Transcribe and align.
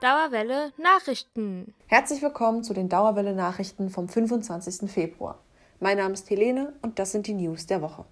Dauerwelle 0.00 0.72
Nachrichten. 0.78 1.74
Herzlich 1.86 2.22
willkommen 2.22 2.64
zu 2.64 2.72
den 2.72 2.88
Dauerwelle 2.88 3.34
Nachrichten 3.34 3.90
vom 3.90 4.08
25. 4.08 4.90
Februar. 4.90 5.38
Mein 5.78 5.98
Name 5.98 6.14
ist 6.14 6.30
Helene 6.30 6.72
und 6.80 6.98
das 6.98 7.12
sind 7.12 7.26
die 7.26 7.34
News 7.34 7.66
der 7.66 7.82
Woche. 7.82 8.06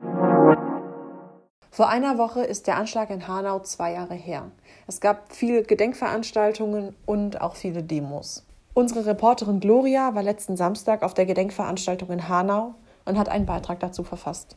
Vor 1.71 1.88
einer 1.88 2.19
Woche 2.19 2.45
ist 2.45 2.66
der 2.66 2.77
Anschlag 2.77 3.09
in 3.09 3.27
Hanau 3.27 3.61
zwei 3.61 3.95
Jahre 3.95 4.12
her. 4.12 4.51
Es 4.87 5.01
gab 5.01 5.32
viele 5.32 5.62
Gedenkveranstaltungen 5.62 6.95
und 7.06 7.41
auch 7.41 7.56
viele 7.56 7.82
Demos. 7.82 8.45
Unsere 8.75 9.07
Reporterin 9.07 9.59
Gloria 9.59 10.14
war 10.14 10.23
letzten 10.23 10.59
Samstag 10.59 11.02
auf 11.02 11.14
der 11.14 11.25
Gedenkveranstaltung 11.25 12.11
in 12.11 12.29
Hanau 12.29 12.75
und 13.07 13.18
hat 13.18 13.30
einen 13.30 13.46
Beitrag 13.46 13.80
dazu 13.80 14.05
verfasst. 14.05 14.57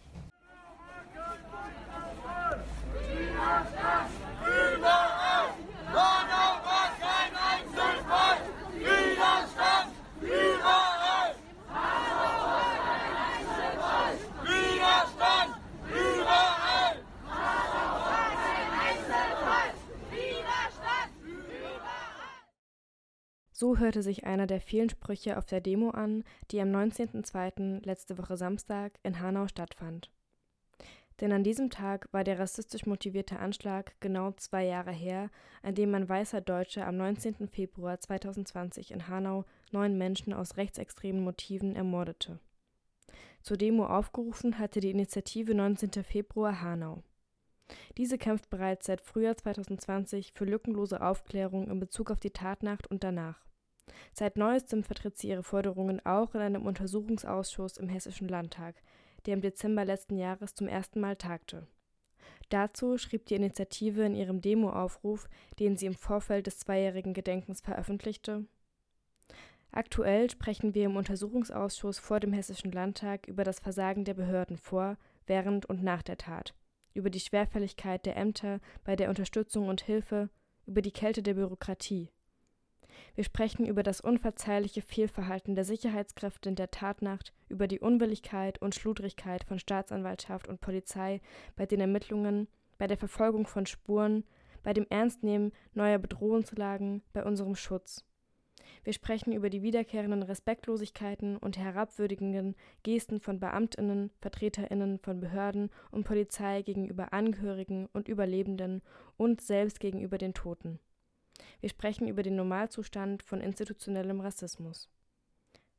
Hörte 23.82 24.02
sich 24.02 24.24
einer 24.24 24.48
der 24.48 24.62
vielen 24.62 24.90
Sprüche 24.90 25.38
auf 25.38 25.46
der 25.46 25.60
Demo 25.60 25.90
an, 25.90 26.24
die 26.52 26.62
am 26.62 26.70
19.02. 26.70 27.86
letzte 27.86 28.18
Woche 28.18 28.38
Samstag 28.38 28.94
in 29.04 29.20
Hanau 29.20 29.48
stattfand. 29.48 30.10
Denn 31.20 31.34
an 31.34 31.44
diesem 31.44 31.70
Tag 31.70 32.08
war 32.12 32.24
der 32.24 32.40
rassistisch 32.40 32.86
motivierte 32.86 33.38
Anschlag 33.38 33.94
genau 34.00 34.32
zwei 34.32 34.66
Jahre 34.66 34.92
her, 34.92 35.30
an 35.62 35.76
dem 35.76 35.94
ein 35.94 36.10
weißer 36.10 36.42
Deutscher 36.42 36.88
am 36.88 36.98
19. 36.98 37.48
Februar 37.48 38.00
2020 38.00 38.92
in 38.92 39.08
Hanau 39.08 39.46
neun 39.72 39.98
Menschen 39.98 40.34
aus 40.34 40.58
rechtsextremen 40.58 41.24
Motiven 41.24 41.76
ermordete. 41.76 42.40
Zur 43.44 43.58
Demo 43.58 43.86
aufgerufen 43.86 44.58
hatte 44.58 44.80
die 44.80 44.90
Initiative 44.90 45.54
19. 45.54 46.04
Februar 46.04 46.62
Hanau. 46.62 47.04
Diese 47.98 48.18
kämpft 48.18 48.50
bereits 48.50 48.88
seit 48.88 49.02
Frühjahr 49.02 49.38
2020 49.38 50.34
für 50.34 50.46
lückenlose 50.46 51.02
Aufklärung 51.02 51.70
in 51.70 51.80
Bezug 51.80 52.12
auf 52.12 52.20
die 52.20 52.32
Tatnacht 52.32 52.88
und 52.88 53.04
danach. 53.04 53.51
Seit 54.14 54.38
neuestem 54.38 54.84
vertritt 54.84 55.18
sie 55.18 55.30
ihre 55.30 55.44
Forderungen 55.44 56.06
auch 56.06 56.36
in 56.36 56.42
einem 56.42 56.66
Untersuchungsausschuss 56.66 57.78
im 57.78 57.90
Hessischen 57.90 58.28
Landtag, 58.28 58.76
der 59.26 59.34
im 59.36 59.42
Dezember 59.42 59.86
letzten 59.86 60.18
Jahres 60.18 60.54
zum 60.56 60.68
ersten 60.68 61.00
Mal 61.00 61.16
tagte. 61.16 61.68
Dazu 62.50 62.98
schrieb 62.98 63.26
die 63.28 63.36
Initiative 63.36 64.04
in 64.04 64.14
ihrem 64.14 64.42
Demoaufruf, 64.42 65.30
den 65.60 65.78
sie 65.78 65.86
im 65.86 65.96
Vorfeld 65.96 66.48
des 66.48 66.60
zweijährigen 66.60 67.14
Gedenkens 67.14 67.62
veröffentlichte. 67.62 68.46
Aktuell 69.72 70.30
sprechen 70.30 70.74
wir 70.76 70.86
im 70.86 70.98
Untersuchungsausschuss 70.98 71.98
vor 71.98 72.20
dem 72.20 72.34
Hessischen 72.34 72.74
Landtag 72.74 73.28
über 73.28 73.46
das 73.46 73.60
Versagen 73.60 74.04
der 74.04 74.16
Behörden 74.16 74.58
vor, 74.58 74.98
während 75.28 75.66
und 75.66 75.82
nach 75.82 76.02
der 76.02 76.18
Tat, 76.18 76.54
über 76.94 77.10
die 77.10 77.22
Schwerfälligkeit 77.22 78.06
der 78.06 78.18
Ämter 78.18 78.60
bei 78.84 78.98
der 78.98 79.08
Unterstützung 79.08 79.70
und 79.70 79.82
Hilfe, 79.82 80.30
über 80.66 80.82
die 80.82 80.92
Kälte 80.92 81.24
der 81.24 81.36
Bürokratie, 81.36 82.10
wir 83.16 83.24
sprechen 83.24 83.66
über 83.66 83.84
das 83.84 84.00
unverzeihliche 84.00 84.82
Fehlverhalten 84.82 85.56
der 85.56 85.66
Sicherheitskräfte 85.66 86.50
in 86.50 86.56
der 86.56 86.72
Tatnacht, 86.72 87.34
über 87.50 87.68
die 87.68 87.80
Unwilligkeit 87.80 88.62
und 88.62 88.74
Schludrigkeit 88.74 89.44
von 89.44 89.60
Staatsanwaltschaft 89.60 90.48
und 90.48 90.62
Polizei 90.62 91.20
bei 91.56 91.66
den 91.66 91.82
Ermittlungen, 91.82 92.48
bei 92.78 92.88
der 92.88 92.98
Verfolgung 92.98 93.46
von 93.46 93.66
Spuren, 93.66 94.24
bei 94.64 94.74
dem 94.74 94.88
Ernstnehmen 94.90 95.52
neuer 95.74 96.00
Bedrohungslagen, 96.00 97.02
bei 97.14 97.24
unserem 97.24 97.56
Schutz. 97.56 98.06
Wir 98.84 98.94
sprechen 98.94 99.34
über 99.34 99.50
die 99.50 99.62
wiederkehrenden 99.62 100.24
Respektlosigkeiten 100.24 101.38
und 101.38 101.58
herabwürdigenden 101.58 102.56
Gesten 102.84 103.20
von 103.20 103.40
Beamtinnen, 103.40 104.12
Vertreterinnen 104.22 105.00
von 105.00 105.20
Behörden 105.20 105.70
und 105.92 106.06
Polizei 106.06 106.62
gegenüber 106.62 107.12
Angehörigen 107.14 107.88
und 107.94 108.08
Überlebenden 108.08 108.82
und 109.18 109.42
selbst 109.42 109.80
gegenüber 109.80 110.18
den 110.18 110.34
Toten. 110.34 110.80
Wir 111.62 111.70
sprechen 111.70 112.08
über 112.08 112.24
den 112.24 112.36
Normalzustand 112.36 113.24
von 113.24 113.40
institutionellem 113.40 114.20
Rassismus. 114.20 114.90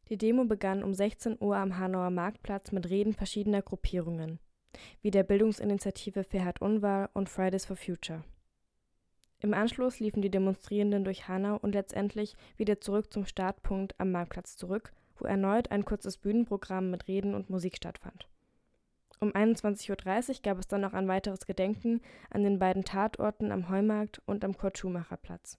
Die 0.09 0.17
Demo 0.17 0.45
begann 0.45 0.85
um 0.85 0.95
16 0.95 1.39
Uhr 1.41 1.57
am 1.57 1.79
Hanauer 1.79 2.11
Marktplatz 2.11 2.71
mit 2.71 2.89
Reden 2.89 3.13
verschiedener 3.13 3.63
Gruppierungen, 3.63 4.39
wie 5.01 5.11
der 5.11 5.25
Bildungsinitiative 5.25 6.23
Ferhat 6.23 6.61
Unvar 6.61 7.11
und 7.15 7.29
Fridays 7.29 7.67
for 7.67 7.77
Future. 7.77 8.23
Im 9.41 9.55
Anschluss 9.55 9.99
liefen 9.99 10.23
die 10.23 10.31
Demonstrierenden 10.31 11.03
durch 11.03 11.27
Hanau 11.27 11.57
und 11.57 11.75
letztendlich 11.75 12.37
wieder 12.57 12.81
zurück 12.81 13.13
zum 13.13 13.27
Startpunkt 13.27 13.95
am 13.99 14.13
Marktplatz 14.13 14.57
zurück, 14.57 14.93
wo 15.17 15.25
erneut 15.25 15.73
ein 15.73 15.85
kurzes 15.85 16.17
Bühnenprogramm 16.17 16.93
mit 16.93 17.09
Reden 17.09 17.35
und 17.35 17.51
Musik 17.51 17.77
stattfand. 17.77 18.29
Um 19.19 19.33
21.30 19.33 19.91
Uhr 20.31 20.37
gab 20.43 20.59
es 20.59 20.69
dann 20.69 20.81
noch 20.81 20.93
ein 20.93 21.09
weiteres 21.09 21.47
Gedenken 21.47 22.01
an 22.31 22.45
den 22.45 22.61
beiden 22.61 22.85
Tatorten 22.85 23.51
am 23.51 23.69
Heumarkt 23.69 24.21
und 24.27 24.45
am 24.45 24.57
Kurt-Schumacher-Platz. 24.57 25.59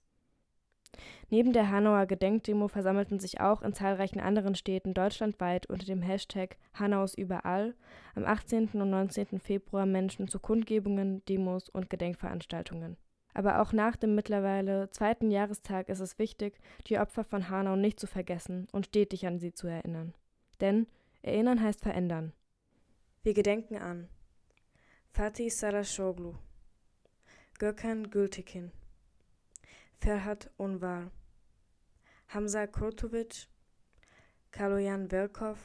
Neben 1.30 1.52
der 1.52 1.70
Hanauer 1.70 2.06
Gedenkdemo 2.06 2.68
versammelten 2.68 3.18
sich 3.20 3.40
auch 3.40 3.62
in 3.62 3.72
zahlreichen 3.72 4.20
anderen 4.20 4.54
Städten 4.54 4.94
deutschlandweit 4.94 5.66
unter 5.66 5.86
dem 5.86 6.02
Hashtag 6.02 6.56
Hanaus 6.78 7.14
überall 7.14 7.74
am 8.14 8.24
18. 8.24 8.68
und 8.74 8.90
19. 8.90 9.40
Februar 9.40 9.86
Menschen 9.86 10.28
zu 10.28 10.38
Kundgebungen, 10.38 11.24
Demos 11.26 11.68
und 11.68 11.90
Gedenkveranstaltungen. 11.90 12.96
Aber 13.34 13.60
auch 13.60 13.72
nach 13.72 13.96
dem 13.96 14.14
mittlerweile 14.14 14.90
zweiten 14.90 15.30
Jahrestag 15.30 15.88
ist 15.88 16.00
es 16.00 16.18
wichtig, 16.18 16.58
die 16.86 16.98
Opfer 16.98 17.24
von 17.24 17.50
Hanau 17.50 17.74
nicht 17.74 17.98
zu 17.98 18.06
vergessen 18.06 18.68
und 18.72 18.86
stetig 18.86 19.26
an 19.26 19.40
sie 19.40 19.52
zu 19.52 19.66
erinnern. 19.66 20.14
Denn 20.60 20.86
erinnern 21.22 21.60
heißt 21.60 21.82
verändern. 21.82 22.32
Wir 23.24 23.34
gedenken 23.34 23.76
an 23.76 24.08
Fatih 25.10 25.50
Sarashoglu, 25.50 26.34
Gökhan 27.58 28.10
Gültekin, 28.10 28.70
Ferhat 30.00 30.50
Unvar, 30.56 31.10
Hamza 32.28 32.66
Kurtovic, 32.66 33.46
Kaloyan 34.50 35.10
Velkov, 35.10 35.58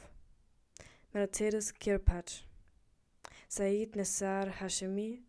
Mercedes 1.12 1.74
Kirpac, 1.74 2.44
Said 3.48 3.96
Nessar 3.96 4.46
Hashemi, 4.60 5.22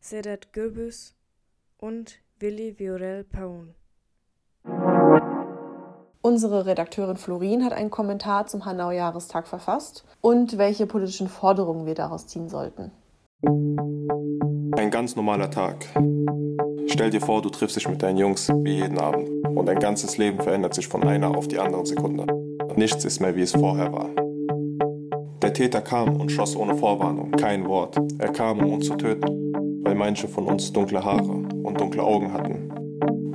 Sedat 0.00 0.52
Gürbüz 0.52 1.14
und 1.78 2.20
Willi 2.38 2.78
Viorel 2.78 3.24
Paun. 3.24 3.74
Unsere 6.22 6.66
Redakteurin 6.66 7.16
Florin 7.16 7.64
hat 7.64 7.72
einen 7.72 7.90
Kommentar 7.90 8.46
zum 8.46 8.64
Hanau-Jahrestag 8.64 9.48
verfasst 9.48 10.04
und 10.20 10.58
welche 10.58 10.86
politischen 10.86 11.28
Forderungen 11.28 11.86
wir 11.86 11.94
daraus 11.94 12.26
ziehen 12.26 12.48
sollten. 12.48 12.92
Ein 13.42 14.90
ganz 14.90 15.16
normaler 15.16 15.50
Tag. 15.50 15.86
Stell 16.92 17.10
dir 17.10 17.20
vor, 17.20 17.40
du 17.40 17.50
triffst 17.50 17.76
dich 17.76 17.88
mit 17.88 18.02
deinen 18.02 18.18
Jungs 18.18 18.48
wie 18.62 18.78
jeden 18.78 18.98
Abend 18.98 19.28
und 19.46 19.66
dein 19.66 19.78
ganzes 19.78 20.18
Leben 20.18 20.40
verändert 20.40 20.74
sich 20.74 20.88
von 20.88 21.04
einer 21.04 21.36
auf 21.36 21.46
die 21.46 21.58
andere 21.58 21.86
Sekunde. 21.86 22.26
Nichts 22.74 23.04
ist 23.04 23.20
mehr, 23.20 23.36
wie 23.36 23.42
es 23.42 23.52
vorher 23.52 23.92
war. 23.92 24.10
Der 25.40 25.52
Täter 25.52 25.82
kam 25.82 26.20
und 26.20 26.32
schoss 26.32 26.56
ohne 26.56 26.74
Vorwarnung, 26.74 27.30
kein 27.30 27.68
Wort. 27.68 27.96
Er 28.18 28.32
kam, 28.32 28.58
um 28.58 28.72
uns 28.74 28.86
zu 28.86 28.96
töten, 28.96 29.52
weil 29.84 29.94
manche 29.94 30.26
von 30.26 30.46
uns 30.46 30.72
dunkle 30.72 31.04
Haare 31.04 31.30
und 31.62 31.80
dunkle 31.80 32.02
Augen 32.02 32.32
hatten. 32.32 32.72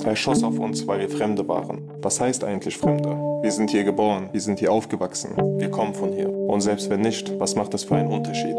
Er 0.06 0.18
schoss 0.18 0.44
auf 0.44 0.60
uns, 0.60 0.86
weil 0.86 1.00
wir 1.00 1.10
Fremde 1.10 1.48
waren. 1.48 1.90
Was 2.02 2.20
heißt 2.20 2.44
eigentlich 2.44 2.78
Fremde? 2.78 3.18
Wir 3.42 3.52
sind 3.52 3.72
hier 3.72 3.86
geboren, 3.86 4.30
wir 4.34 4.42
sind 4.42 4.60
hier 4.60 4.72
aufgewachsen, 4.72 5.32
wir 5.58 5.72
kommen 5.72 5.94
von 5.94 6.12
hier. 6.12 6.30
Und 6.30 6.60
selbst 6.60 6.90
wenn 6.90 7.02
nicht, 7.02 7.40
was 7.40 7.56
macht 7.56 7.74
das 7.74 7.86
für 7.86 7.96
einen 7.96 8.12
Unterschied? 8.12 8.58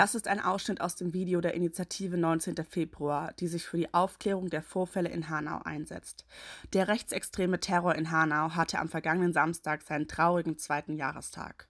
Das 0.00 0.14
ist 0.14 0.28
ein 0.28 0.40
Ausschnitt 0.40 0.80
aus 0.80 0.96
dem 0.96 1.12
Video 1.12 1.42
der 1.42 1.52
Initiative 1.52 2.16
19. 2.16 2.54
Februar, 2.64 3.34
die 3.34 3.48
sich 3.48 3.66
für 3.66 3.76
die 3.76 3.92
Aufklärung 3.92 4.48
der 4.48 4.62
Vorfälle 4.62 5.10
in 5.10 5.28
Hanau 5.28 5.60
einsetzt. 5.62 6.24
Der 6.72 6.88
rechtsextreme 6.88 7.60
Terror 7.60 7.94
in 7.94 8.10
Hanau 8.10 8.54
hatte 8.54 8.78
am 8.78 8.88
vergangenen 8.88 9.34
Samstag 9.34 9.82
seinen 9.82 10.08
traurigen 10.08 10.56
zweiten 10.56 10.96
Jahrestag. 10.96 11.68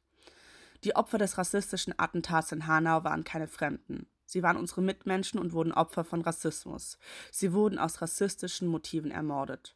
Die 0.85 0.95
Opfer 0.95 1.19
des 1.19 1.39
rassistischen 1.39 1.93
Attentats 1.99 2.53
in 2.53 2.69
Hanau 2.69 3.03
waren 3.03 3.25
keine 3.25 3.49
Fremden. 3.49 4.07
Sie 4.27 4.45
waren 4.45 4.57
unsere 4.57 4.81
Mitmenschen 4.81 5.41
und 5.41 5.53
wurden 5.53 5.73
Opfer 5.73 6.05
von 6.05 6.21
Rassismus. 6.21 6.99
Sie 7.33 7.53
wurden 7.53 7.81
aus 7.81 8.01
rassistischen 8.01 8.69
Motiven 8.69 9.11
ermordet. 9.11 9.75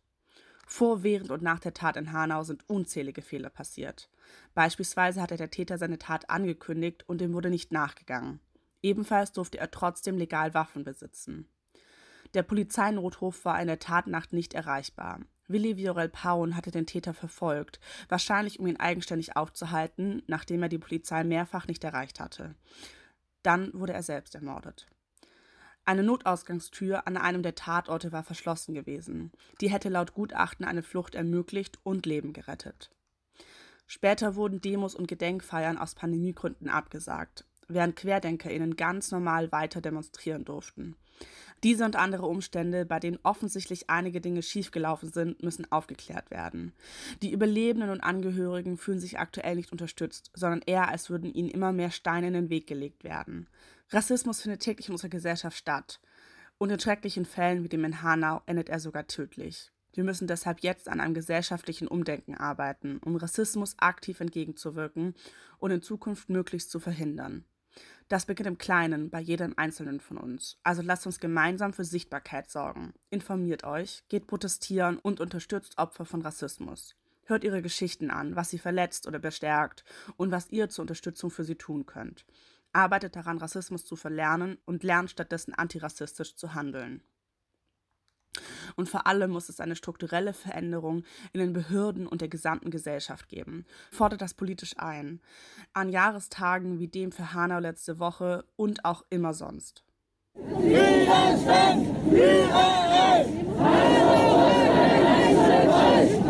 Vor, 0.67 1.03
während 1.03 1.31
und 1.31 1.43
nach 1.43 1.59
der 1.59 1.75
Tat 1.75 1.97
in 1.97 2.13
Hanau 2.13 2.43
sind 2.45 2.69
unzählige 2.69 3.21
Fehler 3.21 3.51
passiert. 3.51 4.09
Beispielsweise 4.55 5.21
hatte 5.21 5.37
der 5.37 5.51
Täter 5.51 5.77
seine 5.77 5.99
Tat 5.99 6.31
angekündigt 6.31 7.05
und 7.09 7.21
dem 7.21 7.33
wurde 7.35 7.51
nicht 7.51 7.73
nachgegangen. 7.73 8.41
Ebenfalls 8.85 9.33
durfte 9.33 9.57
er 9.57 9.71
trotzdem 9.71 10.19
legal 10.19 10.53
Waffen 10.53 10.85
besitzen. 10.85 11.49
Der 12.35 12.43
Polizeinotruf 12.43 13.47
war 13.47 13.59
in 13.59 13.67
der 13.67 13.79
Tatnacht 13.79 14.35
nicht 14.35 14.53
erreichbar. 14.53 15.21
Willi 15.49 15.79
Viorel 15.79 16.11
Paun 16.11 16.55
hatte 16.55 16.71
den 16.71 16.85
Täter 16.85 17.15
verfolgt, 17.15 17.81
wahrscheinlich 18.11 18.61
um 18.61 18.67
ihn 18.67 18.79
eigenständig 18.79 19.37
aufzuhalten, 19.37 20.23
nachdem 20.27 20.63
er 20.63 20.69
die 20.69 20.79
Polizei 20.79 21.25
mehrfach 21.25 21.67
nicht 21.67 21.83
erreicht 21.83 22.21
hatte. 22.21 22.57
Dann 23.43 23.73
wurde 23.73 23.95
er 23.95 24.03
selbst 24.03 24.35
ermordet. 24.35 24.87
Eine 25.87 26.03
Notausgangstür 26.03 27.07
an 27.07 27.17
einem 27.17 27.43
der 27.43 27.55
Tatorte 27.55 28.13
war 28.13 28.23
verschlossen 28.23 28.75
gewesen. 28.75 29.33
Die 29.63 29.71
hätte 29.71 29.89
laut 29.89 30.13
Gutachten 30.13 30.67
eine 30.67 30.83
Flucht 30.83 31.15
ermöglicht 31.15 31.79
und 31.85 32.05
Leben 32.05 32.35
gerettet. 32.35 32.91
Später 33.87 34.35
wurden 34.35 34.61
Demos 34.61 34.95
und 34.95 35.09
Gedenkfeiern 35.09 35.79
aus 35.79 35.95
Pandemiegründen 35.95 36.69
abgesagt, 36.69 37.47
während 37.69 37.97
QuerdenkerInnen 37.97 38.77
ganz 38.77 39.11
normal 39.11 39.53
weiter 39.53 39.81
demonstrieren 39.81 40.45
durften. 40.45 40.97
Diese 41.63 41.85
und 41.85 41.97
andere 41.97 42.27
Umstände, 42.27 42.85
bei 42.85 43.01
denen 43.01 43.19
offensichtlich 43.23 43.89
einige 43.89 44.21
Dinge 44.21 44.43
schiefgelaufen 44.43 45.11
sind, 45.11 45.43
müssen 45.43 45.71
aufgeklärt 45.73 46.31
werden. 46.31 46.75
Die 47.23 47.33
Überlebenden 47.33 47.89
und 47.89 48.03
Angehörigen 48.03 48.77
fühlen 48.77 49.01
sich 49.01 49.19
aktuell 49.19 49.57
nicht 49.57 49.73
unterstützt, 49.73 50.31
sondern 50.35 50.61
eher, 50.67 50.89
als 50.89 51.09
würden 51.09 51.33
ihnen 51.33 51.49
immer 51.49 51.73
mehr 51.73 51.91
Steine 51.91 52.27
in 52.27 52.35
den 52.35 52.51
Weg 52.51 52.67
gelegt 52.67 53.03
werden. 53.03 53.49
Rassismus 53.91 54.43
findet 54.43 54.61
täglich 54.61 54.89
in 54.89 54.93
unserer 54.93 55.09
Gesellschaft 55.09 55.57
statt. 55.57 56.01
Und 56.59 56.71
in 56.71 56.79
schrecklichen 56.79 57.25
Fällen 57.25 57.65
wie 57.65 57.69
dem 57.69 57.85
in 57.85 58.03
Hanau 58.03 58.43
endet 58.47 58.69
er 58.69 58.79
sogar 58.79 59.07
tödlich. 59.07 59.73
Wir 59.95 60.05
müssen 60.05 60.27
deshalb 60.27 60.61
jetzt 60.61 60.89
an 60.89 61.01
einem 61.01 61.15
gesellschaftlichen 61.15 61.89
Umdenken 61.89 62.35
arbeiten, 62.35 62.99
um 62.99 63.17
Rassismus 63.17 63.75
aktiv 63.79 64.21
entgegenzuwirken 64.21 65.15
und 65.59 65.71
in 65.71 65.83
Zukunft 65.83 66.29
möglichst 66.29 66.71
zu 66.71 66.81
verhindern. 66.81 67.45
Das 68.09 68.27
beginnt 68.27 68.47
im 68.47 68.59
Kleinen, 68.59 69.09
bei 69.11 69.21
jedem 69.21 69.55
Einzelnen 69.57 70.01
von 70.01 70.19
uns. 70.19 70.59
Also 70.63 70.83
lasst 70.83 71.07
uns 71.07 71.21
gemeinsam 71.21 71.73
für 71.73 71.85
Sichtbarkeit 71.85 72.51
sorgen. 72.51 72.93
Informiert 73.11 73.65
euch, 73.65 74.05
geht 74.09 74.27
protestieren 74.27 74.99
und 74.99 75.21
unterstützt 75.21 75.79
Opfer 75.79 76.05
von 76.05 76.21
Rassismus. 76.21 76.95
Hört 77.25 77.45
ihre 77.45 77.63
Geschichten 77.63 78.11
an, 78.11 78.37
was 78.37 78.51
sie 78.51 78.59
verletzt 78.59 79.07
oder 79.07 79.19
bestärkt 79.19 79.85
und 80.17 80.31
was 80.31 80.51
ihr 80.51 80.69
zur 80.69 80.83
Unterstützung 80.83 81.31
für 81.31 81.45
sie 81.45 81.55
tun 81.55 81.87
könnt. 81.87 82.27
Arbeitet 82.75 83.17
daran, 83.17 83.39
Rassismus 83.39 83.87
zu 83.87 83.97
verlernen 83.97 84.59
und 84.67 84.83
lernt 84.83 85.11
stattdessen 85.11 85.55
antirassistisch 85.55 86.37
zu 86.37 86.55
handeln. 86.55 87.03
Und 88.77 88.89
vor 88.89 89.07
allem 89.07 89.31
muss 89.31 89.49
es 89.49 89.61
eine 89.61 89.77
strukturelle 89.77 90.33
Veränderung 90.33 91.05
in 91.33 91.41
den 91.41 91.53
Behörden 91.53 92.07
und 92.07 92.21
der 92.21 92.29
gesamten 92.29 92.71
Gesellschaft 92.71 93.29
geben. 93.29 93.65
Fordert 93.91 94.21
das 94.21 94.35
politisch 94.35 94.75
ein. 94.79 95.21
An 95.73 95.91
Jahrestagen 95.91 96.79
wie 96.79 96.89
dem 96.89 97.13
für 97.13 97.33
Hanau 97.33 97.59
letzte 97.59 97.99
Woche 97.99 98.45
und 98.57 98.85
auch 98.85 99.05
immer 99.11 99.35
sonst. 99.35 99.85
Widerstand! 100.35 101.87
Überall! 102.11 103.27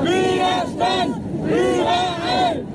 Widerstand! 0.02 1.16
Überall! 1.46 2.66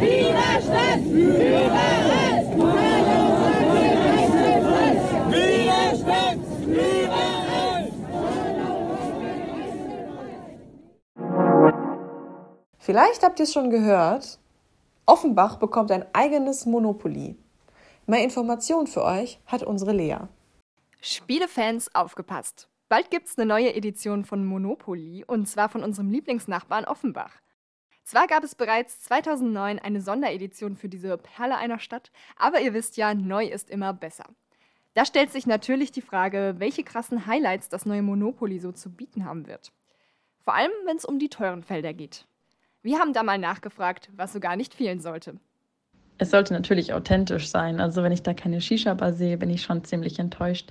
Widerstand! 0.00 1.06
Überall! 1.12 1.74
Vielleicht 12.84 13.13
habt 13.24 13.40
ihr 13.40 13.44
es 13.44 13.52
schon 13.52 13.70
gehört, 13.70 14.38
Offenbach 15.06 15.56
bekommt 15.56 15.90
ein 15.90 16.04
eigenes 16.12 16.66
Monopoly. 16.66 17.36
Mehr 18.06 18.22
Informationen 18.22 18.86
für 18.86 19.02
euch 19.02 19.40
hat 19.46 19.62
unsere 19.62 19.92
Lea. 19.92 20.18
Spielefans 21.00 21.94
aufgepasst. 21.94 22.68
Bald 22.88 23.10
gibt's 23.10 23.38
eine 23.38 23.46
neue 23.46 23.74
Edition 23.74 24.24
von 24.24 24.44
Monopoly 24.44 25.24
und 25.26 25.48
zwar 25.48 25.68
von 25.68 25.82
unserem 25.82 26.10
Lieblingsnachbarn 26.10 26.84
Offenbach. 26.84 27.32
Zwar 28.04 28.26
gab 28.26 28.44
es 28.44 28.54
bereits 28.54 29.00
2009 29.02 29.78
eine 29.78 30.02
Sonderedition 30.02 30.76
für 30.76 30.90
diese 30.90 31.16
Perle 31.16 31.56
einer 31.56 31.78
Stadt, 31.78 32.12
aber 32.36 32.60
ihr 32.60 32.74
wisst 32.74 32.98
ja, 32.98 33.14
neu 33.14 33.46
ist 33.46 33.70
immer 33.70 33.94
besser. 33.94 34.24
Da 34.92 35.06
stellt 35.06 35.32
sich 35.32 35.46
natürlich 35.46 35.90
die 35.90 36.02
Frage, 36.02 36.56
welche 36.58 36.84
krassen 36.84 37.26
Highlights 37.26 37.70
das 37.70 37.86
neue 37.86 38.02
Monopoly 38.02 38.58
so 38.60 38.70
zu 38.70 38.90
bieten 38.90 39.24
haben 39.24 39.46
wird. 39.46 39.72
Vor 40.40 40.54
allem, 40.54 40.72
wenn 40.84 40.98
es 40.98 41.06
um 41.06 41.18
die 41.18 41.30
teuren 41.30 41.62
Felder 41.62 41.94
geht. 41.94 42.26
Wir 42.84 42.98
haben 42.98 43.14
da 43.14 43.22
mal 43.22 43.38
nachgefragt, 43.38 44.10
was 44.14 44.34
sogar 44.34 44.56
nicht 44.56 44.74
fehlen 44.74 45.00
sollte. 45.00 45.40
Es 46.18 46.30
sollte 46.30 46.52
natürlich 46.52 46.92
authentisch 46.92 47.48
sein. 47.48 47.80
Also 47.80 48.02
wenn 48.02 48.12
ich 48.12 48.22
da 48.22 48.34
keine 48.34 48.60
Shisha-Bar 48.60 49.14
sehe, 49.14 49.38
bin 49.38 49.48
ich 49.48 49.62
schon 49.62 49.82
ziemlich 49.84 50.18
enttäuscht. 50.18 50.70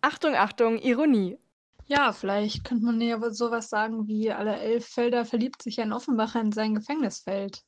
Achtung, 0.00 0.34
Achtung, 0.34 0.78
Ironie. 0.78 1.38
Ja, 1.86 2.12
vielleicht 2.12 2.64
könnte 2.64 2.84
man 2.84 3.00
ja 3.00 3.18
sowas 3.30 3.70
sagen 3.70 4.08
wie 4.08 4.32
alle 4.32 4.58
elf 4.58 4.84
Felder 4.84 5.24
verliebt 5.24 5.62
sich 5.62 5.80
ein 5.80 5.92
Offenbacher 5.92 6.40
in 6.40 6.50
sein 6.50 6.74
Gefängnisfeld. 6.74 7.62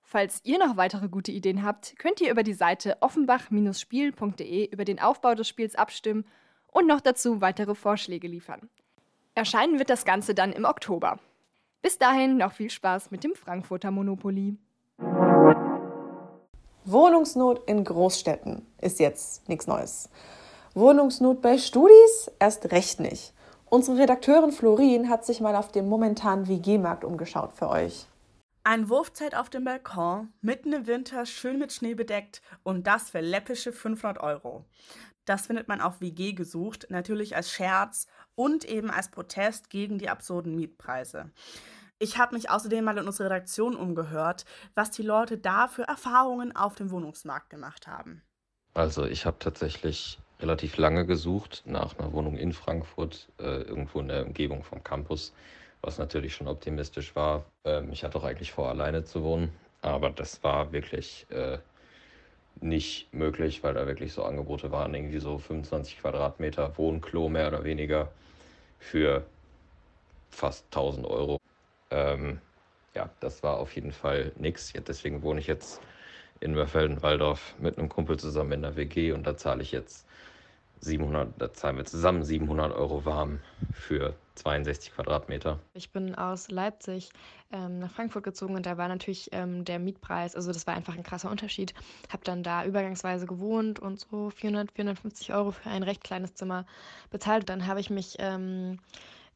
Falls 0.00 0.40
ihr 0.44 0.60
noch 0.60 0.76
weitere 0.76 1.08
gute 1.08 1.32
Ideen 1.32 1.64
habt, 1.64 1.98
könnt 1.98 2.20
ihr 2.20 2.30
über 2.30 2.44
die 2.44 2.52
Seite 2.52 2.98
offenbach-spiel.de 3.00 4.70
über 4.70 4.84
den 4.84 5.00
Aufbau 5.00 5.34
des 5.34 5.48
Spiels 5.48 5.74
abstimmen 5.74 6.24
und 6.68 6.86
noch 6.86 7.00
dazu 7.00 7.40
weitere 7.40 7.74
Vorschläge 7.74 8.28
liefern. 8.28 8.70
Erscheinen 9.34 9.80
wird 9.80 9.90
das 9.90 10.04
Ganze 10.04 10.36
dann 10.36 10.52
im 10.52 10.64
Oktober. 10.64 11.18
Bis 11.84 11.98
dahin 11.98 12.38
noch 12.38 12.54
viel 12.54 12.70
Spaß 12.70 13.10
mit 13.10 13.24
dem 13.24 13.34
Frankfurter 13.34 13.90
Monopoly. 13.90 14.56
Wohnungsnot 16.86 17.68
in 17.68 17.84
Großstädten 17.84 18.66
ist 18.80 19.00
jetzt 19.00 19.46
nichts 19.50 19.66
Neues. 19.66 20.08
Wohnungsnot 20.72 21.42
bei 21.42 21.58
Studis 21.58 22.30
erst 22.38 22.72
recht 22.72 23.00
nicht. 23.00 23.34
Unsere 23.66 23.98
Redakteurin 23.98 24.52
Florin 24.52 25.10
hat 25.10 25.26
sich 25.26 25.42
mal 25.42 25.54
auf 25.56 25.72
dem 25.72 25.86
momentanen 25.86 26.48
WG-Markt 26.48 27.04
umgeschaut 27.04 27.52
für 27.52 27.68
euch. 27.68 28.06
Ein 28.62 28.88
Wurfzelt 28.88 29.36
auf 29.36 29.50
dem 29.50 29.64
Balkon, 29.64 30.32
mitten 30.40 30.72
im 30.72 30.86
Winter, 30.86 31.26
schön 31.26 31.58
mit 31.58 31.70
Schnee 31.70 31.92
bedeckt 31.92 32.40
und 32.62 32.86
das 32.86 33.10
für 33.10 33.20
läppische 33.20 33.72
500 33.74 34.22
Euro. 34.22 34.64
Das 35.24 35.46
findet 35.46 35.68
man 35.68 35.80
auf 35.80 36.00
WG 36.00 36.32
gesucht, 36.32 36.86
natürlich 36.90 37.36
als 37.36 37.50
Scherz 37.50 38.06
und 38.34 38.64
eben 38.64 38.90
als 38.90 39.10
Protest 39.10 39.70
gegen 39.70 39.98
die 39.98 40.08
absurden 40.08 40.54
Mietpreise. 40.54 41.30
Ich 41.98 42.18
habe 42.18 42.34
mich 42.34 42.50
außerdem 42.50 42.84
mal 42.84 42.98
in 42.98 43.06
unserer 43.06 43.26
Redaktion 43.26 43.76
umgehört, 43.76 44.44
was 44.74 44.90
die 44.90 45.02
Leute 45.02 45.38
da 45.38 45.68
für 45.68 45.84
Erfahrungen 45.84 46.54
auf 46.54 46.74
dem 46.74 46.90
Wohnungsmarkt 46.90 47.50
gemacht 47.50 47.86
haben. 47.86 48.22
Also 48.74 49.06
ich 49.06 49.24
habe 49.24 49.38
tatsächlich 49.38 50.18
relativ 50.40 50.76
lange 50.76 51.06
gesucht 51.06 51.62
nach 51.64 51.96
einer 51.96 52.12
Wohnung 52.12 52.36
in 52.36 52.52
Frankfurt, 52.52 53.28
äh, 53.38 53.62
irgendwo 53.62 54.00
in 54.00 54.08
der 54.08 54.26
Umgebung 54.26 54.64
vom 54.64 54.82
Campus, 54.82 55.32
was 55.80 55.98
natürlich 55.98 56.34
schon 56.34 56.48
optimistisch 56.48 57.14
war. 57.14 57.44
Ähm, 57.64 57.92
ich 57.92 58.02
hatte 58.02 58.18
auch 58.18 58.24
eigentlich 58.24 58.52
vor, 58.52 58.68
alleine 58.68 59.04
zu 59.04 59.22
wohnen, 59.22 59.52
aber 59.80 60.10
das 60.10 60.42
war 60.42 60.72
wirklich 60.72 61.26
äh, 61.30 61.58
nicht 62.60 63.12
möglich, 63.12 63.62
weil 63.62 63.74
da 63.74 63.86
wirklich 63.86 64.12
so 64.12 64.24
Angebote 64.24 64.70
waren, 64.70 64.94
irgendwie 64.94 65.18
so 65.18 65.38
25 65.38 65.98
Quadratmeter 66.00 66.76
Wohnklo 66.78 67.28
mehr 67.28 67.48
oder 67.48 67.64
weniger 67.64 68.12
für 68.78 69.26
fast 70.30 70.66
1000 70.66 71.06
Euro. 71.06 71.38
Ähm, 71.90 72.40
ja, 72.94 73.10
das 73.20 73.42
war 73.42 73.58
auf 73.58 73.74
jeden 73.74 73.92
Fall 73.92 74.32
nichts. 74.36 74.72
Deswegen 74.72 75.22
wohne 75.22 75.40
ich 75.40 75.46
jetzt 75.46 75.80
in 76.40 76.54
Mörfelden-Walldorf 76.54 77.54
mit 77.58 77.78
einem 77.78 77.88
Kumpel 77.88 78.18
zusammen 78.18 78.52
in 78.52 78.62
der 78.62 78.76
WG 78.76 79.12
und 79.12 79.26
da 79.26 79.36
zahle 79.36 79.62
ich 79.62 79.72
jetzt 79.72 80.06
700, 80.80 81.32
da 81.38 81.52
zahlen 81.52 81.76
wir 81.76 81.84
zusammen 81.84 82.24
700 82.24 82.72
Euro 82.72 83.04
warm 83.04 83.40
für 83.72 84.14
62 84.34 84.92
Quadratmeter. 84.92 85.60
Ich 85.74 85.92
bin 85.92 86.14
aus 86.14 86.50
Leipzig 86.50 87.10
ähm, 87.52 87.78
nach 87.78 87.90
Frankfurt 87.90 88.24
gezogen 88.24 88.56
und 88.56 88.66
da 88.66 88.76
war 88.76 88.88
natürlich 88.88 89.28
ähm, 89.32 89.64
der 89.64 89.78
Mietpreis, 89.78 90.34
also 90.34 90.52
das 90.52 90.66
war 90.66 90.74
einfach 90.74 90.96
ein 90.96 91.02
krasser 91.02 91.30
Unterschied. 91.30 91.74
Habe 92.12 92.24
dann 92.24 92.42
da 92.42 92.64
übergangsweise 92.64 93.26
gewohnt 93.26 93.78
und 93.78 94.00
so 94.00 94.30
400, 94.30 94.72
450 94.72 95.32
Euro 95.32 95.52
für 95.52 95.70
ein 95.70 95.82
recht 95.82 96.02
kleines 96.02 96.34
Zimmer 96.34 96.66
bezahlt. 97.10 97.48
Dann 97.48 97.66
habe 97.66 97.80
ich 97.80 97.90
mich 97.90 98.16
ähm, 98.18 98.80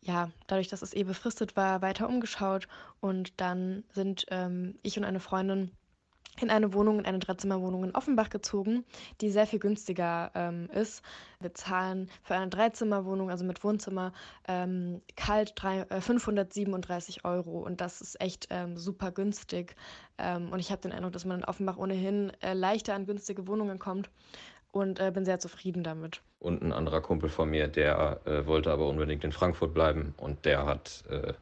ja, 0.00 0.30
dadurch, 0.46 0.68
dass 0.68 0.82
es 0.82 0.94
eh 0.94 1.04
befristet 1.04 1.56
war, 1.56 1.82
weiter 1.82 2.08
umgeschaut 2.08 2.68
und 3.00 3.40
dann 3.40 3.84
sind 3.92 4.26
ähm, 4.30 4.78
ich 4.82 4.96
und 4.96 5.04
eine 5.04 5.20
Freundin 5.20 5.70
in 6.42 6.50
eine 6.50 6.72
Wohnung, 6.72 7.00
in 7.00 7.06
eine 7.06 7.18
Dreizimmerwohnung 7.18 7.84
in 7.84 7.94
Offenbach 7.94 8.30
gezogen, 8.30 8.84
die 9.20 9.30
sehr 9.30 9.46
viel 9.46 9.58
günstiger 9.58 10.30
ähm, 10.34 10.68
ist. 10.70 11.02
Wir 11.40 11.54
zahlen 11.54 12.10
für 12.22 12.34
eine 12.34 12.48
Dreizimmerwohnung, 12.48 13.30
also 13.30 13.44
mit 13.44 13.62
Wohnzimmer, 13.62 14.12
ähm, 14.46 15.00
kalt 15.16 15.52
drei, 15.56 15.80
äh, 15.82 16.00
537 16.00 17.24
Euro 17.24 17.60
und 17.60 17.80
das 17.80 18.00
ist 18.00 18.20
echt 18.20 18.48
ähm, 18.50 18.76
super 18.76 19.12
günstig. 19.12 19.76
Ähm, 20.18 20.50
und 20.52 20.58
ich 20.58 20.70
habe 20.70 20.82
den 20.82 20.92
Eindruck, 20.92 21.12
dass 21.12 21.24
man 21.24 21.38
in 21.38 21.44
Offenbach 21.44 21.76
ohnehin 21.76 22.32
äh, 22.40 22.54
leichter 22.54 22.94
an 22.94 23.06
günstige 23.06 23.46
Wohnungen 23.46 23.78
kommt 23.78 24.10
und 24.72 25.00
äh, 25.00 25.10
bin 25.12 25.24
sehr 25.24 25.38
zufrieden 25.38 25.82
damit. 25.82 26.20
Und 26.40 26.62
ein 26.62 26.72
anderer 26.72 27.00
Kumpel 27.00 27.28
von 27.28 27.50
mir, 27.50 27.68
der 27.68 28.20
äh, 28.24 28.46
wollte 28.46 28.70
aber 28.70 28.88
unbedingt 28.88 29.24
in 29.24 29.32
Frankfurt 29.32 29.74
bleiben 29.74 30.14
und 30.16 30.44
der 30.44 30.66
hat 30.66 31.04
äh, 31.08 31.32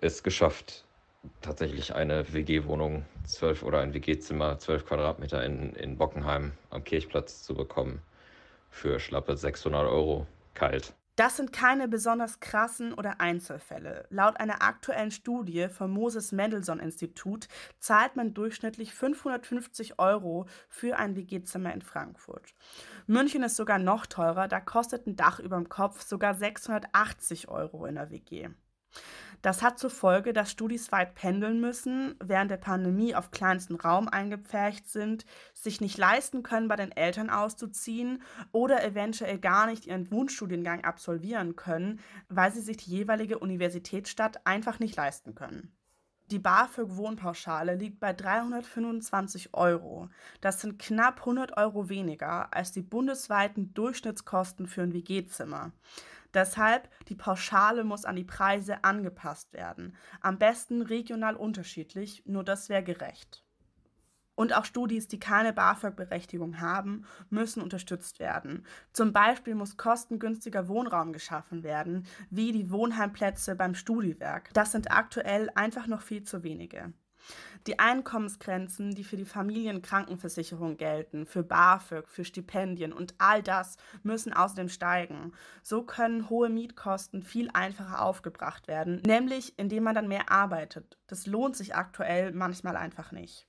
es 0.00 0.22
geschafft, 0.22 0.84
tatsächlich 1.40 1.94
eine 1.94 2.32
WG-Wohnung, 2.32 3.04
zwölf 3.24 3.62
oder 3.62 3.80
ein 3.80 3.94
WG-Zimmer, 3.94 4.58
zwölf 4.58 4.86
Quadratmeter 4.86 5.44
in, 5.44 5.74
in 5.74 5.96
Bockenheim 5.96 6.52
am 6.70 6.84
Kirchplatz 6.84 7.42
zu 7.42 7.54
bekommen 7.54 8.00
für 8.70 9.00
schlappe 9.00 9.36
600 9.36 9.86
Euro 9.86 10.26
kalt. 10.54 10.94
Das 11.18 11.36
sind 11.36 11.52
keine 11.52 11.88
besonders 11.88 12.38
krassen 12.38 12.94
oder 12.94 13.20
Einzelfälle. 13.20 14.06
Laut 14.08 14.38
einer 14.38 14.62
aktuellen 14.62 15.10
Studie 15.10 15.66
vom 15.68 15.90
Moses 15.90 16.30
Mendelssohn 16.30 16.78
Institut 16.78 17.48
zahlt 17.80 18.14
man 18.14 18.34
durchschnittlich 18.34 18.94
550 18.94 19.98
Euro 19.98 20.46
für 20.68 20.96
ein 20.96 21.16
WG-Zimmer 21.16 21.74
in 21.74 21.82
Frankfurt. 21.82 22.54
München 23.08 23.42
ist 23.42 23.56
sogar 23.56 23.80
noch 23.80 24.06
teurer, 24.06 24.46
da 24.46 24.60
kostet 24.60 25.08
ein 25.08 25.16
Dach 25.16 25.40
über 25.40 25.56
dem 25.56 25.68
Kopf 25.68 26.02
sogar 26.02 26.34
680 26.34 27.48
Euro 27.48 27.86
in 27.86 27.96
der 27.96 28.10
WG. 28.10 28.50
Das 29.42 29.62
hat 29.62 29.78
zur 29.78 29.90
Folge, 29.90 30.32
dass 30.32 30.50
Studis 30.50 30.90
weit 30.90 31.14
pendeln 31.14 31.60
müssen, 31.60 32.16
während 32.22 32.50
der 32.50 32.56
Pandemie 32.56 33.14
auf 33.14 33.30
kleinsten 33.30 33.76
Raum 33.76 34.08
eingepfercht 34.08 34.88
sind, 34.88 35.24
sich 35.54 35.80
nicht 35.80 35.96
leisten 35.96 36.42
können, 36.42 36.68
bei 36.68 36.76
den 36.76 36.92
Eltern 36.92 37.30
auszuziehen 37.30 38.22
oder 38.52 38.84
eventuell 38.84 39.38
gar 39.38 39.66
nicht 39.66 39.86
ihren 39.86 40.10
Wunschstudiengang 40.10 40.84
absolvieren 40.84 41.54
können, 41.54 42.00
weil 42.28 42.52
sie 42.52 42.60
sich 42.60 42.78
die 42.78 42.90
jeweilige 42.90 43.38
Universitätsstadt 43.38 44.46
einfach 44.46 44.80
nicht 44.80 44.96
leisten 44.96 45.34
können. 45.34 45.72
Die 46.30 46.38
BAföG-Wohnpauschale 46.38 47.74
liegt 47.74 48.00
bei 48.00 48.12
325 48.12 49.54
Euro. 49.54 50.10
Das 50.42 50.60
sind 50.60 50.78
knapp 50.78 51.20
100 51.20 51.56
Euro 51.56 51.88
weniger 51.88 52.52
als 52.52 52.70
die 52.70 52.82
bundesweiten 52.82 53.72
Durchschnittskosten 53.72 54.66
für 54.66 54.82
ein 54.82 54.92
WG-Zimmer. 54.92 55.72
Deshalb, 56.34 56.88
die 57.08 57.14
Pauschale 57.14 57.84
muss 57.84 58.04
an 58.04 58.16
die 58.16 58.24
Preise 58.24 58.84
angepasst 58.84 59.52
werden. 59.52 59.96
Am 60.20 60.38
besten 60.38 60.82
regional 60.82 61.36
unterschiedlich, 61.36 62.22
nur 62.26 62.44
das 62.44 62.68
wäre 62.68 62.82
gerecht. 62.82 63.44
Und 64.34 64.54
auch 64.54 64.64
Studis, 64.64 65.08
die 65.08 65.18
keine 65.18 65.52
BAföG-Berechtigung 65.52 66.60
haben, 66.60 67.04
müssen 67.28 67.60
unterstützt 67.60 68.20
werden. 68.20 68.64
Zum 68.92 69.12
Beispiel 69.12 69.56
muss 69.56 69.76
kostengünstiger 69.76 70.68
Wohnraum 70.68 71.12
geschaffen 71.12 71.64
werden, 71.64 72.06
wie 72.30 72.52
die 72.52 72.70
Wohnheimplätze 72.70 73.56
beim 73.56 73.74
Studiwerk. 73.74 74.54
Das 74.54 74.70
sind 74.70 74.92
aktuell 74.92 75.50
einfach 75.56 75.88
noch 75.88 76.02
viel 76.02 76.22
zu 76.22 76.44
wenige. 76.44 76.92
Die 77.66 77.78
Einkommensgrenzen, 77.78 78.94
die 78.94 79.04
für 79.04 79.16
die 79.16 79.24
Familienkrankenversicherung 79.24 80.76
gelten, 80.76 81.26
für 81.26 81.42
BAföG, 81.42 82.08
für 82.08 82.24
Stipendien 82.24 82.92
und 82.92 83.14
all 83.18 83.42
das 83.42 83.76
müssen 84.02 84.32
außerdem 84.32 84.68
steigen. 84.68 85.32
So 85.62 85.82
können 85.82 86.30
hohe 86.30 86.48
Mietkosten 86.48 87.22
viel 87.22 87.50
einfacher 87.52 88.02
aufgebracht 88.02 88.68
werden, 88.68 89.02
nämlich 89.06 89.58
indem 89.58 89.84
man 89.84 89.94
dann 89.94 90.08
mehr 90.08 90.30
arbeitet. 90.30 90.98
Das 91.06 91.26
lohnt 91.26 91.56
sich 91.56 91.74
aktuell 91.74 92.32
manchmal 92.32 92.76
einfach 92.76 93.12
nicht. 93.12 93.48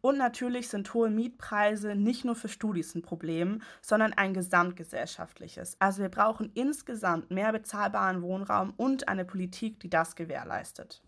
Und 0.00 0.18
natürlich 0.18 0.68
sind 0.68 0.92
hohe 0.94 1.10
Mietpreise 1.10 1.94
nicht 1.94 2.24
nur 2.24 2.34
für 2.34 2.48
Studis 2.48 2.94
ein 2.94 3.02
Problem, 3.02 3.62
sondern 3.80 4.12
ein 4.12 4.34
gesamtgesellschaftliches. 4.34 5.76
Also 5.78 6.02
wir 6.02 6.08
brauchen 6.08 6.50
insgesamt 6.54 7.30
mehr 7.30 7.52
bezahlbaren 7.52 8.22
Wohnraum 8.22 8.72
und 8.76 9.08
eine 9.08 9.24
Politik, 9.24 9.80
die 9.80 9.90
das 9.90 10.16
gewährleistet. 10.16 11.02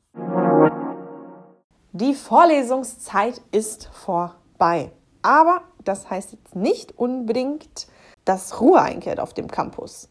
Die 1.96 2.14
Vorlesungszeit 2.14 3.40
ist 3.52 3.88
vorbei. 3.92 4.90
Aber 5.22 5.62
das 5.84 6.10
heißt 6.10 6.32
jetzt 6.32 6.56
nicht 6.56 6.98
unbedingt, 6.98 7.86
dass 8.24 8.60
Ruhe 8.60 8.82
einkehrt 8.82 9.20
auf 9.20 9.32
dem 9.32 9.48
Campus. 9.48 10.08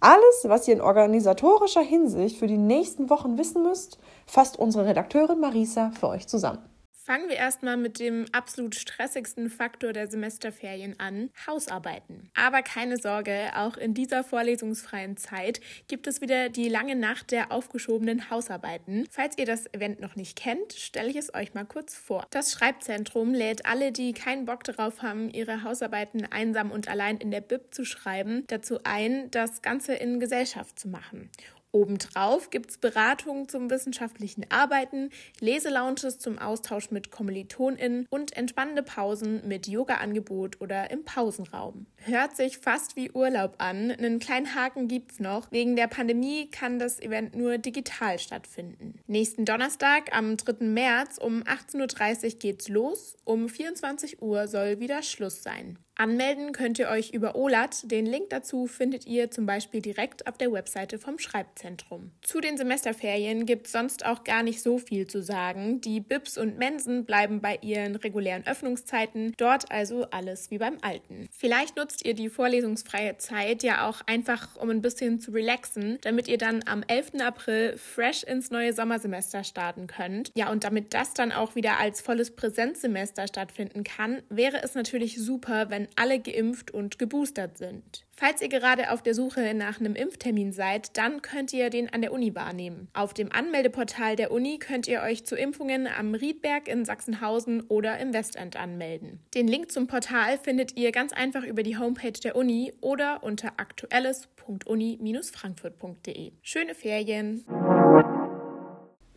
Alles, 0.00 0.44
was 0.44 0.66
ihr 0.66 0.72
in 0.72 0.80
organisatorischer 0.80 1.82
Hinsicht 1.82 2.38
für 2.38 2.46
die 2.46 2.56
nächsten 2.56 3.10
Wochen 3.10 3.36
wissen 3.36 3.62
müsst, 3.62 3.98
fasst 4.24 4.58
unsere 4.58 4.86
Redakteurin 4.86 5.38
Marisa 5.38 5.90
für 6.00 6.08
euch 6.08 6.26
zusammen. 6.26 6.64
Fangen 7.06 7.28
wir 7.28 7.36
erstmal 7.36 7.76
mit 7.76 8.00
dem 8.00 8.26
absolut 8.32 8.74
stressigsten 8.74 9.48
Faktor 9.48 9.92
der 9.92 10.08
Semesterferien 10.08 10.98
an, 10.98 11.30
Hausarbeiten. 11.46 12.32
Aber 12.34 12.62
keine 12.62 12.96
Sorge, 12.96 13.52
auch 13.54 13.76
in 13.76 13.94
dieser 13.94 14.24
vorlesungsfreien 14.24 15.16
Zeit 15.16 15.60
gibt 15.86 16.08
es 16.08 16.20
wieder 16.20 16.48
die 16.48 16.68
lange 16.68 16.96
Nacht 16.96 17.30
der 17.30 17.52
aufgeschobenen 17.52 18.28
Hausarbeiten. 18.28 19.06
Falls 19.08 19.38
ihr 19.38 19.46
das 19.46 19.72
Event 19.72 20.00
noch 20.00 20.16
nicht 20.16 20.36
kennt, 20.36 20.72
stelle 20.72 21.08
ich 21.08 21.14
es 21.14 21.32
euch 21.32 21.54
mal 21.54 21.64
kurz 21.64 21.94
vor. 21.94 22.26
Das 22.30 22.50
Schreibzentrum 22.50 23.34
lädt 23.34 23.66
alle, 23.66 23.92
die 23.92 24.12
keinen 24.12 24.44
Bock 24.44 24.64
darauf 24.64 25.00
haben, 25.02 25.30
ihre 25.30 25.62
Hausarbeiten 25.62 26.26
einsam 26.32 26.72
und 26.72 26.88
allein 26.88 27.18
in 27.18 27.30
der 27.30 27.40
Bib 27.40 27.72
zu 27.72 27.84
schreiben, 27.84 28.42
dazu 28.48 28.80
ein, 28.82 29.30
das 29.30 29.62
Ganze 29.62 29.94
in 29.94 30.18
Gesellschaft 30.18 30.76
zu 30.76 30.88
machen. 30.88 31.30
Obendrauf 31.76 32.48
gibt 32.48 32.70
es 32.70 32.78
Beratungen 32.78 33.50
zum 33.50 33.68
wissenschaftlichen 33.68 34.46
Arbeiten, 34.48 35.10
Leselounges 35.40 36.18
zum 36.18 36.38
Austausch 36.38 36.90
mit 36.90 37.10
KommilitonInnen 37.10 38.06
und 38.08 38.34
entspannende 38.34 38.82
Pausen 38.82 39.46
mit 39.46 39.68
Yoga-Angebot 39.68 40.62
oder 40.62 40.90
im 40.90 41.04
Pausenraum. 41.04 41.84
Hört 41.96 42.34
sich 42.34 42.56
fast 42.56 42.96
wie 42.96 43.10
Urlaub 43.10 43.56
an. 43.58 43.90
Einen 43.90 44.20
kleinen 44.20 44.54
Haken 44.54 44.88
gibt's 44.88 45.20
noch. 45.20 45.52
Wegen 45.52 45.76
der 45.76 45.86
Pandemie 45.86 46.50
kann 46.50 46.78
das 46.78 46.98
Event 46.98 47.36
nur 47.36 47.58
digital 47.58 48.18
stattfinden. 48.18 48.98
Nächsten 49.06 49.44
Donnerstag, 49.44 50.16
am 50.16 50.38
3. 50.38 50.64
März 50.64 51.18
um 51.18 51.42
18.30 51.42 52.24
Uhr 52.24 52.38
geht's 52.38 52.68
los. 52.70 53.18
Um 53.24 53.50
24 53.50 54.22
Uhr 54.22 54.48
soll 54.48 54.80
wieder 54.80 55.02
Schluss 55.02 55.42
sein. 55.42 55.78
Anmelden 55.98 56.52
könnt 56.52 56.78
ihr 56.78 56.88
euch 56.88 57.10
über 57.14 57.36
OLAT. 57.36 57.90
Den 57.90 58.04
Link 58.04 58.28
dazu 58.28 58.66
findet 58.66 59.06
ihr 59.06 59.30
zum 59.30 59.46
Beispiel 59.46 59.80
direkt 59.80 60.26
auf 60.26 60.36
der 60.36 60.52
Webseite 60.52 60.98
vom 60.98 61.18
Schreibzentrum. 61.18 62.10
Zu 62.20 62.42
den 62.42 62.58
Semesterferien 62.58 63.46
gibt 63.46 63.66
es 63.66 63.72
sonst 63.72 64.04
auch 64.04 64.22
gar 64.22 64.42
nicht 64.42 64.60
so 64.60 64.76
viel 64.78 65.06
zu 65.06 65.22
sagen. 65.22 65.80
Die 65.80 66.00
Bibs 66.00 66.36
und 66.36 66.58
Mensen 66.58 67.06
bleiben 67.06 67.40
bei 67.40 67.58
ihren 67.62 67.96
regulären 67.96 68.46
Öffnungszeiten, 68.46 69.32
dort 69.38 69.72
also 69.72 70.04
alles 70.10 70.50
wie 70.50 70.58
beim 70.58 70.76
Alten. 70.82 71.28
Vielleicht 71.30 71.78
nutzt 71.78 72.04
ihr 72.04 72.12
die 72.12 72.28
vorlesungsfreie 72.28 73.16
Zeit 73.16 73.62
ja 73.62 73.88
auch 73.88 74.02
einfach, 74.06 74.56
um 74.56 74.68
ein 74.68 74.82
bisschen 74.82 75.18
zu 75.18 75.30
relaxen, 75.30 75.96
damit 76.02 76.28
ihr 76.28 76.38
dann 76.38 76.60
am 76.66 76.82
11. 76.86 77.22
April 77.22 77.78
fresh 77.78 78.22
ins 78.22 78.50
neue 78.50 78.74
Sommersemester 78.74 79.44
starten 79.44 79.86
könnt. 79.86 80.30
Ja, 80.34 80.50
und 80.50 80.62
damit 80.62 80.92
das 80.92 81.14
dann 81.14 81.32
auch 81.32 81.54
wieder 81.54 81.78
als 81.78 82.02
volles 82.02 82.36
Präsenzsemester 82.36 83.26
stattfinden 83.26 83.82
kann, 83.82 84.22
wäre 84.28 84.62
es 84.62 84.74
natürlich 84.74 85.18
super, 85.18 85.70
wenn 85.70 85.85
alle 85.96 86.18
geimpft 86.18 86.72
und 86.72 86.98
geboostert 86.98 87.58
sind. 87.58 88.06
Falls 88.18 88.40
ihr 88.40 88.48
gerade 88.48 88.92
auf 88.92 89.02
der 89.02 89.12
Suche 89.14 89.52
nach 89.54 89.78
einem 89.78 89.94
Impftermin 89.94 90.50
seid, 90.52 90.96
dann 90.96 91.20
könnt 91.20 91.52
ihr 91.52 91.68
den 91.68 91.92
an 91.92 92.00
der 92.00 92.12
Uni 92.12 92.34
wahrnehmen. 92.34 92.88
Auf 92.94 93.12
dem 93.12 93.30
Anmeldeportal 93.30 94.16
der 94.16 94.32
Uni 94.32 94.58
könnt 94.58 94.88
ihr 94.88 95.02
euch 95.02 95.26
zu 95.26 95.36
Impfungen 95.36 95.86
am 95.86 96.14
Riedberg 96.14 96.66
in 96.66 96.86
Sachsenhausen 96.86 97.64
oder 97.68 97.98
im 97.98 98.14
Westend 98.14 98.56
anmelden. 98.56 99.20
Den 99.34 99.48
Link 99.48 99.70
zum 99.70 99.86
Portal 99.86 100.38
findet 100.38 100.78
ihr 100.78 100.92
ganz 100.92 101.12
einfach 101.12 101.44
über 101.44 101.62
die 101.62 101.76
Homepage 101.76 102.12
der 102.12 102.36
Uni 102.36 102.72
oder 102.80 103.22
unter 103.22 103.52
aktuelles.uni-frankfurt.de. 103.58 106.32
Schöne 106.40 106.74
Ferien! 106.74 107.44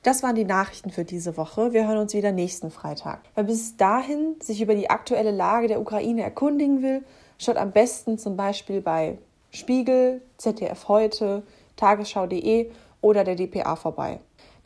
Das 0.03 0.23
waren 0.23 0.35
die 0.35 0.45
Nachrichten 0.45 0.91
für 0.91 1.03
diese 1.03 1.35
Woche. 1.35 1.73
Wir 1.73 1.85
hören 1.87 1.97
uns 1.97 2.13
wieder 2.13 2.31
nächsten 2.31 2.71
Freitag. 2.71 3.19
Wer 3.35 3.43
bis 3.43 3.75
dahin 3.75 4.35
sich 4.41 4.61
über 4.61 4.73
die 4.73 4.89
aktuelle 4.89 5.31
Lage 5.31 5.67
der 5.67 5.81
Ukraine 5.81 6.23
erkundigen 6.23 6.81
will, 6.81 7.03
schaut 7.37 7.57
am 7.57 7.71
besten 7.71 8.17
zum 8.17 8.37
Beispiel 8.37 8.79
bei 8.79 9.17
Spiegel, 9.51 10.21
ZDF 10.37 10.87
heute, 10.87 11.43
Tagesschau.de 11.75 12.71
oder 13.01 13.23
der 13.25 13.35
DPA 13.35 13.75
vorbei. 13.75 14.19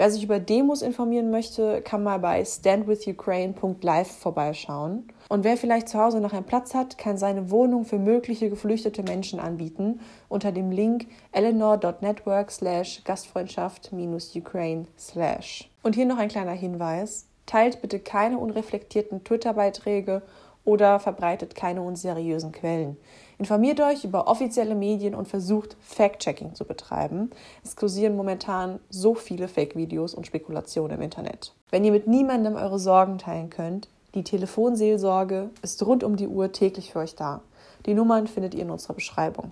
Wer 0.03 0.11
sich 0.11 0.25
über 0.25 0.39
Demos 0.39 0.81
informieren 0.81 1.31
möchte, 1.31 1.81
kann 1.81 2.03
mal 2.03 2.19
bei 2.19 2.43
standwithukraine.live 2.43 4.11
vorbeischauen. 4.11 5.07
Und 5.29 5.45
wer 5.45 5.55
vielleicht 5.55 5.87
zu 5.87 5.97
Hause 5.97 6.19
noch 6.19 6.33
einen 6.33 6.43
Platz 6.43 6.73
hat, 6.73 6.97
kann 6.97 7.17
seine 7.17 7.51
Wohnung 7.51 7.85
für 7.85 7.99
mögliche 7.99 8.49
geflüchtete 8.49 9.01
Menschen 9.01 9.39
anbieten 9.39 10.01
unter 10.27 10.51
dem 10.51 10.71
Link 10.71 11.07
eleanor.network 11.31 12.51
slash 12.51 13.01
Gastfreundschaft-Ukraine 13.05 14.87
slash. 14.99 15.69
Und 15.83 15.95
hier 15.95 16.05
noch 16.05 16.17
ein 16.17 16.27
kleiner 16.27 16.51
Hinweis. 16.51 17.27
Teilt 17.45 17.81
bitte 17.81 17.99
keine 17.99 18.39
unreflektierten 18.39 19.23
Twitter-Beiträge 19.23 20.21
oder 20.65 20.99
verbreitet 20.99 21.55
keine 21.55 21.81
unseriösen 21.81 22.51
Quellen. 22.51 22.97
Informiert 23.37 23.81
euch 23.81 24.03
über 24.03 24.27
offizielle 24.27 24.75
Medien 24.75 25.15
und 25.15 25.27
versucht 25.27 25.75
Fact-Checking 25.81 26.55
zu 26.55 26.65
betreiben. 26.65 27.31
Es 27.63 27.75
kursieren 27.75 28.15
momentan 28.15 28.79
so 28.89 29.15
viele 29.15 29.47
Fake-Videos 29.47 30.13
und 30.13 30.27
Spekulationen 30.27 30.97
im 30.97 31.03
Internet. 31.03 31.53
Wenn 31.69 31.83
ihr 31.83 31.91
mit 31.91 32.07
niemandem 32.07 32.55
eure 32.55 32.79
Sorgen 32.79 33.17
teilen 33.17 33.49
könnt, 33.49 33.89
die 34.15 34.23
Telefonseelsorge 34.23 35.49
ist 35.63 35.83
rund 35.85 36.03
um 36.03 36.15
die 36.15 36.27
Uhr 36.27 36.51
täglich 36.51 36.91
für 36.91 36.99
euch 36.99 37.15
da. 37.15 37.41
Die 37.85 37.95
Nummern 37.95 38.27
findet 38.27 38.53
ihr 38.53 38.61
in 38.61 38.69
unserer 38.69 38.93
Beschreibung. 38.93 39.51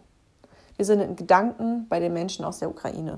Wir 0.77 0.85
sind 0.85 1.01
in 1.01 1.15
Gedanken 1.15 1.87
bei 1.89 1.99
den 1.99 2.13
Menschen 2.13 2.45
aus 2.45 2.59
der 2.59 2.69
Ukraine. 2.69 3.17